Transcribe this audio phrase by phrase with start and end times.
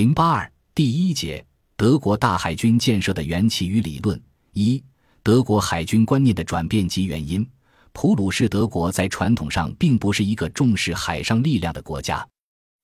[0.00, 1.44] 零八二第一节
[1.76, 4.18] 德国大海军建设的缘起与理论
[4.54, 4.82] 一
[5.22, 7.46] 德国海军观念的转变及原因。
[7.92, 12.26] 普鲁士德国在传统上并不是一个重视海上力量的国家，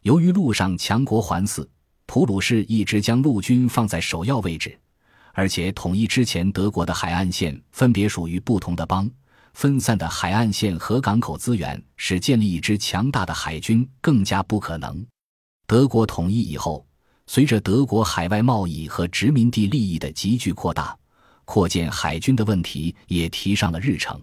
[0.02, 1.66] 由于陆上强国环伺，
[2.04, 4.78] 普鲁士一直将陆军放在首要位置。
[5.33, 9.10] 而且统一之前，德国的海岸线分别属于不同的邦，
[9.54, 15.03] 分散的海岸线和港口资源使建立一支强大的海军更加不可能。
[15.67, 16.87] 德国统一以后。
[17.27, 20.97] 随着德国海外贸易和殖民地利益的急剧扩大，
[21.45, 24.21] 扩建海军的问题也提上了日程。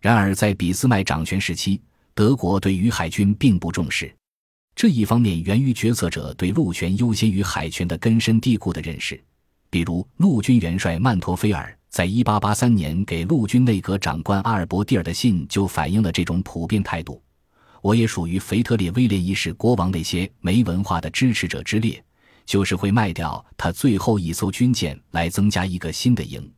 [0.00, 1.80] 然而，在俾斯麦掌权时期，
[2.14, 4.12] 德国对于海军并不重视。
[4.74, 9.22] 这一方面源于决策者对陆权优先于海权的根深蒂固的认识。
[9.68, 17.22] 比如，陆军元帅曼托菲尔在1883年给陆军内阁长官阿尔伯蒂尔的信就反映了这种普遍态度。
[17.82, 22.02] 我也属于腓特烈威廉一世国王那些没文化的支持者之列。
[22.50, 26.52] 就是会卖掉他最后一艘军舰来增加一个新的营。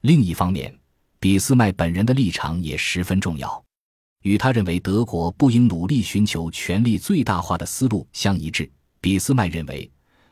[0.00, 0.76] 另一方面，
[1.20, 3.64] 俾斯麦本人的立场也十分重要，
[4.24, 8.68] 与他认为德国不应努力寻求权力最大化的思路相一致。
[9.00, 9.88] 俾斯麦认为，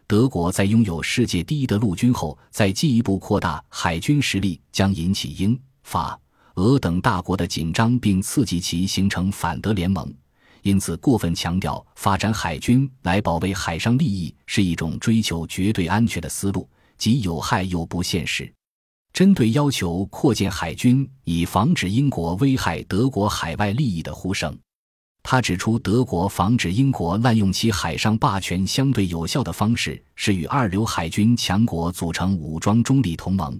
[0.08, 6.20] 德国在拥有世界第一的陆军后，再进一步扩大海军实力，将引起英法
[6.56, 10.12] 俄等大国的紧张，并刺激其形成反德联盟。
[10.66, 18.52] 因此，过分强调发展海军来保卫海上利益是一种追求绝对安全的思路，既有害又不现实。
[19.12, 24.58] 针对要求扩建海军以防止英国危害德国海外利益的呼声，
[25.22, 33.56] 他指出，德国防止英国滥用其海上霸权相对有效的方式是与二流海军强国组成武装中立同盟，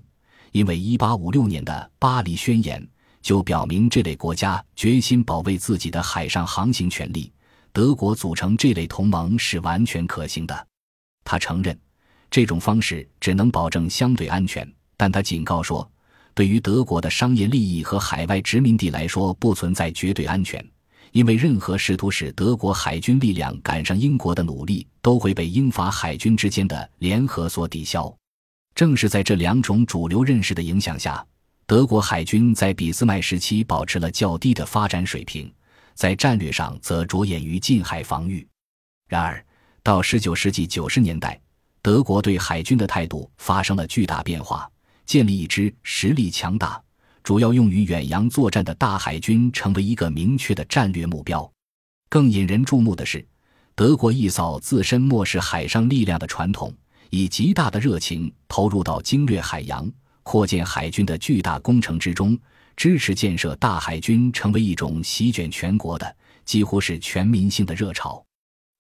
[0.51, 2.85] 因为1856年的巴黎宣言。
[3.27, 7.33] 就表明这类国家决心保卫自己的海上航行权利，
[7.73, 10.67] 德国组成这类同盟是完全可行的。
[11.25, 11.77] 他承认
[12.31, 15.91] 这种方式只能保证相对安全，但他警告说，
[16.35, 20.65] 对于德国的商业利益和海外殖民地来说，不存在绝对安全，
[21.11, 28.17] 因为任何试图使德国海军力量赶上英国的努力，都会被英法海军之间的联合所抵消。
[28.77, 31.27] 正是在这两种主流认识的影响下。
[31.69, 35.53] 德国海军在俾斯麦时期保持了较低的发展水平，
[35.95, 38.47] 在战略上则着眼于近海防御。
[39.09, 39.45] 然而，
[39.83, 41.41] 到19世纪90年代，
[41.83, 44.71] 德国对海军的态度发生了巨大变化，
[45.05, 46.81] 建立一支实力强大、
[47.25, 51.51] 主要用于远洋作战的大海军成为一个明确的战略目标。
[52.09, 53.27] 更引人注目的是，
[53.75, 56.73] 德国一扫自身漠视海上力量的传统，
[57.11, 59.91] 以极大的热情投入到经略海洋。
[60.27, 62.37] 扩建海军的巨大工程之中，
[62.77, 68.21] 支持建设大海军成为一种席卷全国的、几乎是全民性的热潮。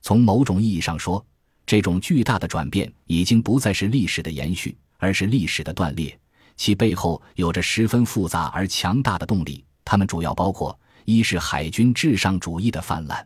[0.02, 1.24] 从某种意义上说，
[1.64, 6.18] 这种巨大的转变已经不再是历史的延续，而是历史的断裂。
[6.56, 13.24] 其背后有着十分复杂而强大的动力，它们主要包括：一是海军至上主义的泛滥。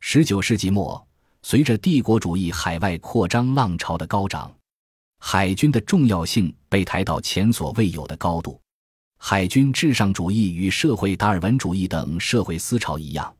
[0.00, 1.06] 十九世纪末，
[1.42, 4.50] 随着帝国主义海外扩张浪潮的高涨。
[5.22, 8.60] 海军的重要性被抬到前所未有的高度，
[9.18, 13.32] 海军至上主义与社会达尔文主义等社会思潮一样，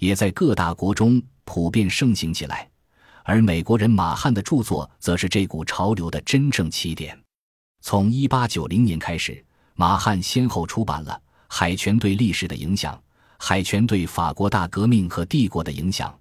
[0.00, 2.68] 也在各大国中普遍盛行起来。
[3.22, 7.16] 而美国人马汉的著作则是这股潮流的真正起点。
[7.80, 9.42] 从1890年开始，
[9.74, 11.12] 马汉先后出版了
[11.46, 12.92] 《海权对历史的影响》
[13.38, 16.10] 《海权对法国大革命和帝国的影响》《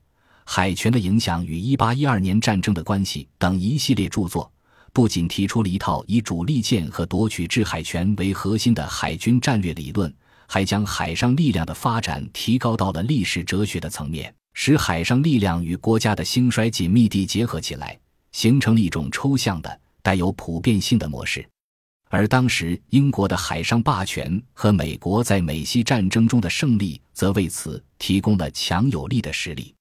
[0.46, 4.50] 海权的影响与1812年战争的关系》等一系列著作。
[4.92, 10.14] 不仅提出了一套以主力舰和夺取制海权为核心的海军战略理论，
[10.48, 17.98] 还将海上力量的发展提高到了历史哲学的层面，使海上力量与国家的兴衰紧密地结合起来，
[18.32, 21.48] 形成了一种抽象的、带有普遍性的模式。
[22.10, 29.76] 而当时英国的海上霸权和美国在美西战争中的胜利，则为此提供了强有力的实力。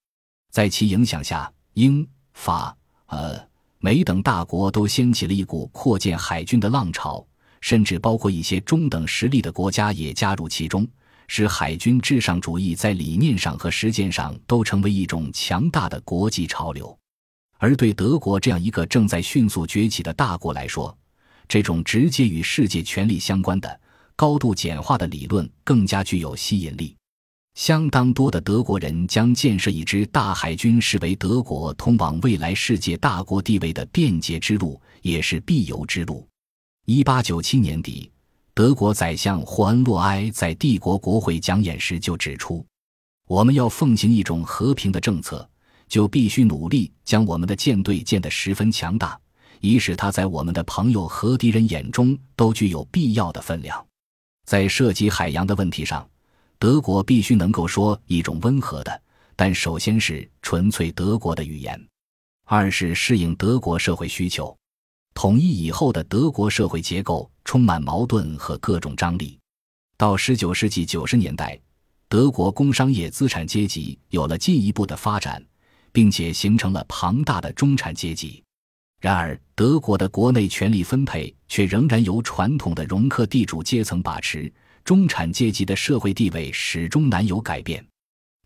[0.51, 2.77] 在其影响下，英法
[3.07, 3.48] 呃。
[3.81, 7.25] 美等大国都掀起了一股扩建海军的浪潮，
[7.61, 10.87] 甚至包括一些中等实力的国家也加入其中，
[11.29, 16.97] 使海军至上主义在理念上和实践上都成为一种强大的国际潮流。
[17.59, 20.97] 而对德国这样一个正在迅速崛起的大国来说，
[21.47, 23.81] 这种直接与世界权力相关的、
[24.17, 26.98] 高度简化的理论更加具有吸引力。
[27.59, 36.25] 相当多的德国人将建设一支大海军视为德国通往未来世界大国地位的便捷之路，也是必由之路。
[36.87, 38.13] 一八九七年底，
[38.55, 42.65] 德国宰相霍恩洛埃在帝国国会讲演时就指出
[43.27, 45.47] ：“我们要奉行一种和平的政策，
[45.89, 49.19] 就必须努力将我们的舰队建得十分强大，
[49.61, 53.85] 以使它在我们的朋友和敌人眼中都具有必要的分量。
[54.47, 56.09] 在涉及海洋的问题上，
[56.59, 59.03] 德国必须能够说一种温和的，
[59.37, 61.79] 但首先是纯粹德国的语言；
[62.45, 64.57] 二是适应德国社会需求。
[65.15, 69.39] 统一以后的德国社会结构充满矛盾和各种张力。
[69.97, 71.59] 到十九世纪九十年代，
[72.09, 75.45] 德国工商业资产阶级有了进一步的发展。
[75.91, 78.45] 并且形成了庞大的中产阶级。
[79.01, 84.53] 然而，德国的国内权力分配却仍然由传统的容克地主阶层把持，
[84.89, 87.87] 中产阶级的社会地位始终难有改变。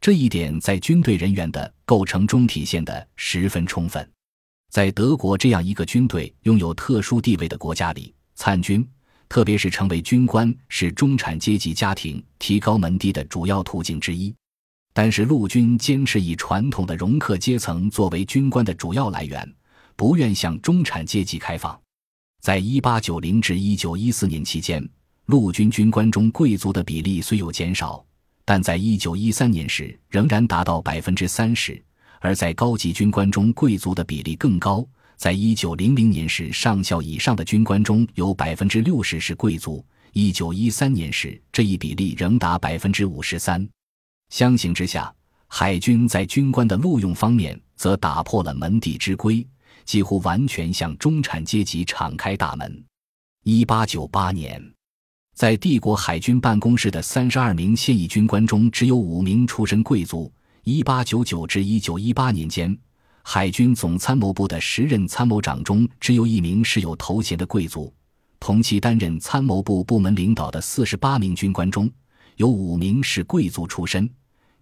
[0.01, 4.11] 这一点在军队人员的构成中体现得十分充分。
[4.69, 8.85] 在德国这样一个军队拥有特殊地位的国家里，参军，
[9.29, 14.35] 特别是成为军官，是中产阶级家庭提高门第的主要途径之一。
[14.93, 19.49] 但是陆军坚持以传统的容克阶层作为军官的主要来源，
[19.95, 21.81] 不愿向中产阶级开放。
[22.41, 24.85] 在1890至1914年期间，
[25.33, 28.05] 陆军军官中贵族的比例虽有减少，
[28.45, 31.73] 但在1913年时仍然达到百分之三十；
[32.21, 34.87] 而在高级军官中，贵族的比例更高，
[35.17, 39.83] 在1900年时，上校以上的军官中有百分之六十是贵族
[40.13, 43.67] ；1913年时，这一比例仍达百分之五十三。
[44.29, 45.11] 相形之下，
[45.49, 49.47] 海军在军官的录用方面则打破了门第之规，
[49.87, 52.85] 几乎完全向中产阶级敞开大门。
[53.45, 54.63] 一八九八年，
[55.35, 60.31] 在帝国海军办公室的三十二名现役军官中，只有五名出身贵族。
[60.63, 62.77] 一八九九至一九一八年间，
[63.23, 67.93] 海军总参谋部的十任参谋长中，只有一名是有头衔的贵族。
[68.39, 71.91] 同期担任参谋部部门领导的四十八名军官中，
[72.37, 74.09] 有五名是贵族出身。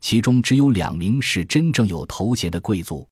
[0.01, 3.07] 其中只有两名是真正有头衔的贵族，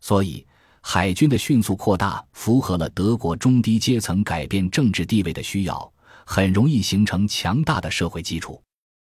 [0.00, 0.46] 所以
[0.82, 5.92] 海军的迅速扩大符合了德国中低阶层改变政治地位的需要，
[6.26, 8.60] 很容易形成强大的社会基础。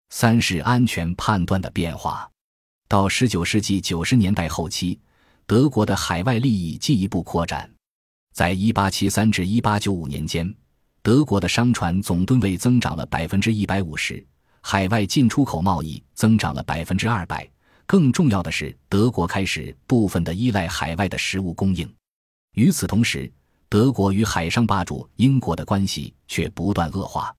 [0.10, 2.30] 三是安全判断的变化。
[2.88, 4.98] 到十九世纪九十年代后期，
[5.46, 7.70] 德国的海外利益进一步扩展。
[8.34, 10.56] 在一八七三至一八九五年间，
[11.02, 14.26] 德国的商船总吨位增长了百分之一百五十。
[14.62, 17.50] 海外进出口贸易增长了百分之二百。
[17.86, 21.92] 更重要的是，德国开始部分的依赖海外的食物供应。
[22.54, 23.32] 与此同时，
[23.70, 27.36] 德国与海上霸主英国的关系却不断恶化。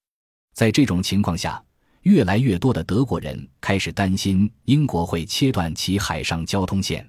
[0.55, 1.63] 在这种情况下，
[2.03, 7.09] 越来越多的德国人开始担心英国会切断其海上交通线。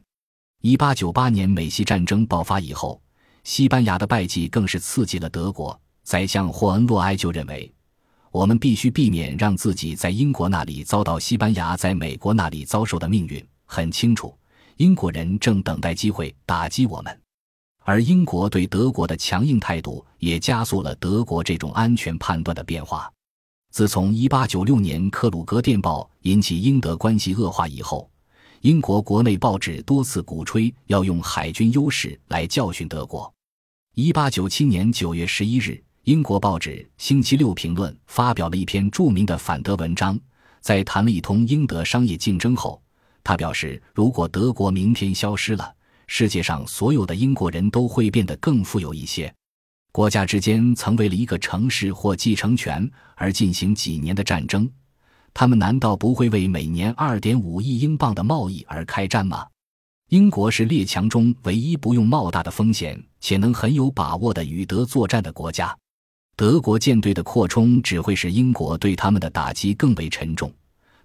[0.61, 3.01] 一八九八年美西战争爆发以后，
[3.43, 5.79] 西班牙的败绩更是刺激了德国。
[6.03, 7.71] 宰相霍恩洛埃就认为。
[8.31, 13.43] 我们必须避免让自己在英国那里遭到西班牙在美国那里遭受的命运。
[13.65, 14.37] 很清楚，
[14.77, 17.21] 英国人正等待机会打击我们，
[17.89, 23.11] 而英国对德国的强硬态度也加速了德国这种安全判断的变化。
[23.71, 28.07] 自从1896年克鲁格电报引起英德关系恶化以后，
[28.61, 33.33] 英国国内报纸多次鼓吹要用海军优势来教训德国。
[33.95, 35.83] 1897年9月11日。
[36.03, 36.69] 英国报纸
[36.99, 40.19] 《星期六评论》发表了一篇著名的反德文章，
[40.61, 42.79] 在谈了一通英德商业竞争后，
[43.23, 45.73] 他表示，如果德国明天消失了，
[46.11, 49.31] 世界上所有的英国人都会变得更富有一些。
[49.91, 54.67] 国家之间曾为了一个城市或继承权而进行几年的战争，
[55.35, 59.45] 他们难道不会为每年二点五亿英镑的贸易而开战吗？
[60.09, 65.77] 英国是列强中唯一不用冒大的风险且能很有把握的与德作战的国家。
[66.35, 70.51] 德国舰队的扩充只会使英国对他们的打击更为沉重，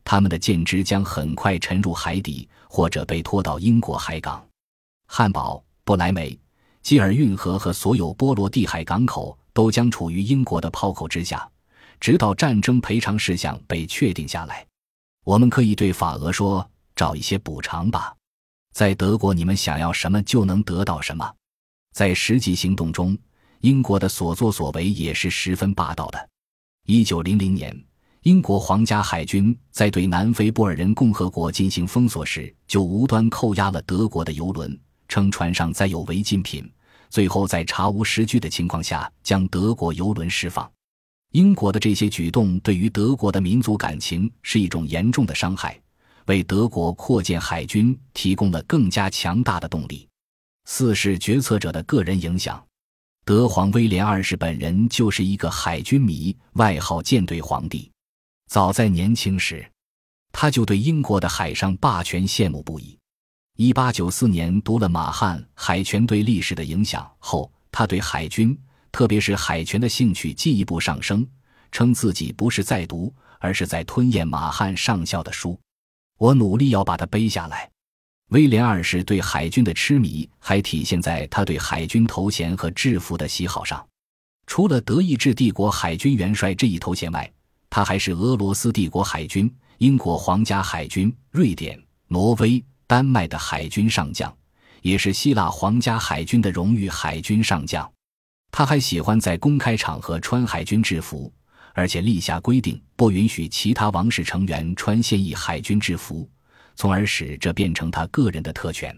[0.03, 4.43] 他们的舰只将很快沉入海底，或者被拖到英国海港。
[5.07, 6.39] 汉堡、不莱梅、
[6.83, 11.49] 基尔运河和所有波罗的海港口都将处于英国的炮口之下，
[12.01, 14.67] 直到战争赔偿事项被确定下来。
[15.25, 18.15] 我们可以对法俄说：“找一些补偿吧。”
[18.73, 21.33] 在德国，你们想要什么就能得到什么。
[21.93, 23.17] 在实际行动中。
[23.61, 26.29] 英国的所作所为也是十分霸道的。
[26.85, 27.75] 一九零零年，
[28.21, 36.71] 英国皇家海军在对南非布尔人共和国进行封锁时，就无端扣押了德国的游轮，称船上载有违禁品。
[37.11, 40.71] 最后在查无实据的情况下，将德国游轮释放。
[41.33, 45.81] 英国的这些举动对于德国的民族感情是一种严重的伤害，
[46.27, 50.09] 为德国扩建海军提供了更加强大的动力。
[50.67, 52.65] 四是决策者的个人影响。
[53.25, 57.91] 德皇威廉二世本人就是一个海军迷，外号“舰队皇帝”。
[58.51, 59.67] 早在年轻时，
[60.31, 62.99] 他就对英国的海上霸权羡慕不已。
[63.57, 68.59] 一八九四年读了马汉《海权对历史的影响》后，他对海军，
[68.91, 71.25] 特别是海权的兴趣进一步上升，
[71.71, 75.57] 称自己不是在读，而是在吞咽马汉上校的书。
[76.19, 77.71] 我努力要把它背下来。
[78.31, 83.87] 威廉二世对海军的痴迷，还体现在他对海军头衔和制服的喜好上。
[84.49, 87.33] 除了德意志帝国海军元帅这一头衔外，
[87.71, 92.61] 他还是俄罗斯帝国海军、英国皇家海军、瑞典、挪威。
[92.87, 94.35] 丹麦的海军上将，
[94.83, 97.91] 也是希腊皇家海军的荣誉海军上将。
[98.51, 101.33] 他还喜欢在公开场合穿海军制服，
[101.73, 106.29] 而且立下规定，不允许其他王室成员穿现役海军制服，
[106.77, 108.97] 从而使这变成他个人的特权。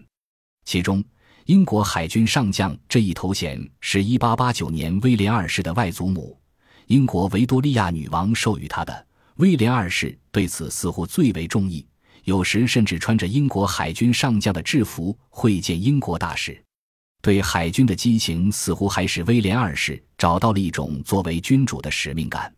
[0.65, 1.03] 其中，
[1.45, 6.37] 英国海军上将这一头衔是一八八九年威廉二世的外祖母
[6.87, 9.07] 英国维多利亚女王授予他的。
[9.37, 11.85] 威廉二世对此似乎最为中意。
[12.27, 16.61] 有时甚至穿着英国海军上将的制服会见英国大使，
[17.21, 22.53] 对海军的激情似乎还使威廉二世找到了一种作为君主的使命感。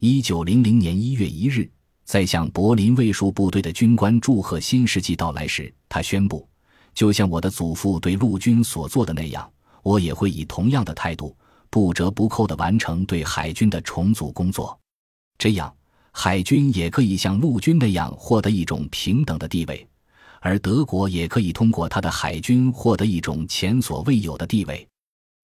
[0.00, 1.70] 一九零零年一月一日，
[2.06, 6.48] 在向柏林卫戍部队的军官祝贺新世纪到来时，他宣布
[6.94, 9.46] ：“就像我的祖父对陆军所做的那样，
[9.82, 11.36] 我也会以同样的态度，
[11.68, 14.80] 不折不扣地完成对海军的重组工作。”
[15.36, 15.70] 这样。
[16.12, 19.86] 海军也可以像陆军那样获得一种平等的地位，
[20.40, 24.86] 而德国也可以通过他的海军获得一种前所未有的地位。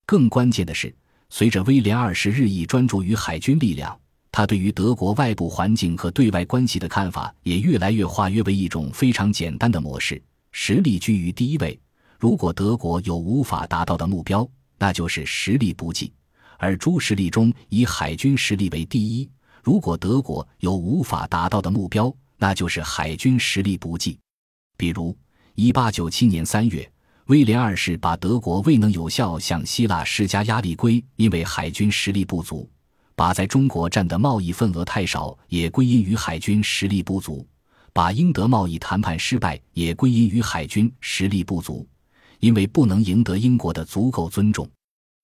[0.06, 0.94] 更关键的是，
[1.30, 3.98] 随着威廉二世日益专注于海军力量，
[4.30, 10.22] 他对于德国外部环境和对外关系的看法也越来越化约为一种非常简单的模式：
[10.52, 11.78] 实力居于第一位。
[12.18, 14.48] 如果德国有无法达到的目标，
[14.78, 16.12] 那就是实力不济，
[16.58, 19.28] 而诸实力中以海军实力为第一。
[19.68, 24.18] 如果德国有无法达到的目标，那就是海军实力不济。
[24.78, 25.14] 比如，
[25.56, 26.90] 一八九七年三月，
[27.26, 32.66] 威廉二世把德国未能有效向希腊施加压力归因为海军实力不足；
[33.14, 37.46] 把在中国占的贸易份额太少也归因于海军实力不足；
[37.92, 41.86] 把英德贸易谈判失败也归因于海军实力不足，
[42.40, 44.66] 因为不能赢得英国的足够尊重。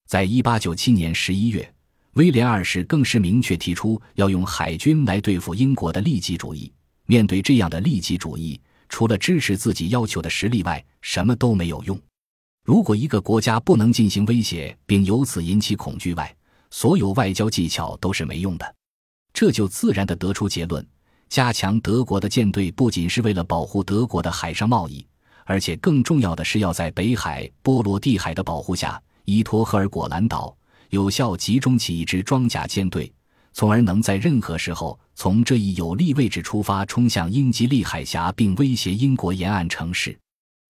[0.07, 1.74] 在一八九七年十一月。
[2.15, 6.73] 威廉二世更是明确提出要用海军来对付英国的利己主义。
[7.07, 12.01] 面对这样的利己主义，除了支持自己要求的实力外，什么都没有用。
[12.65, 16.35] 如果一个国家不能进行威胁，并由此引起恐惧外，
[16.71, 18.75] 所有外交技巧都是没用的。
[19.33, 20.87] 这就自然地得出结论：
[21.29, 25.05] 加强德国的舰队，不仅是为了保护德国的海上贸易，
[25.45, 30.57] 而且更重要的是要在北海、波罗的海的保护下，依托赫尔果兰岛。
[30.95, 33.13] 有效集中起一支装甲舰队，
[33.53, 40.17] 从而能在任何时候从这一有利位置出发，冲向英吉利海峡，并威胁英国沿岸城市。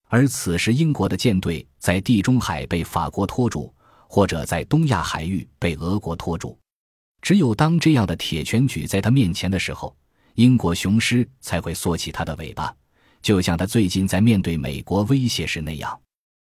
[0.08, 3.70] 而此时，英国的舰队在地中海被法国拖住，
[4.08, 6.58] 或者在东亚海域被俄国拖住。
[7.20, 9.94] 只有当这样的铁拳举在他面前的时候，
[10.36, 12.74] 英国雄狮才会缩起它的尾巴，
[13.20, 16.00] 就像他最近在面对美国威胁时那样。